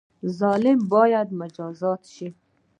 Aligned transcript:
ظالم 0.39 0.79
باید 0.93 1.27
مجازات 1.41 2.01
شي 2.13 2.27